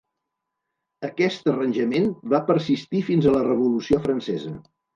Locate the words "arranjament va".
1.53-2.41